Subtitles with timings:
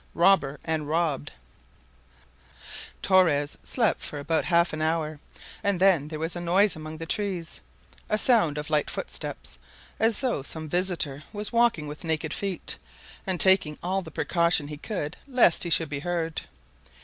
[0.15, 1.31] ROBBER AND ROBBED
[3.03, 5.19] Torres slept for about half an hour,
[5.63, 7.61] and then there was a noise among the trees
[8.09, 9.59] a sound of light footsteps,
[9.99, 12.79] as though some visitor was walking with naked feet,
[13.27, 16.47] and taking all the precaution he could lest he should be heard.